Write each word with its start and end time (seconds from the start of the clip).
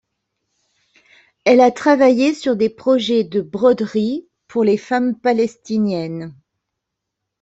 Elle 1.45 1.61
a 1.61 1.69
travaillé 1.69 2.33
sur 2.33 2.55
des 2.55 2.69
projets 2.69 3.23
de 3.23 3.39
broderie 3.39 4.27
pour 4.47 4.63
les 4.63 4.77
femmes 4.79 5.13
palestiniennes. 5.15 6.33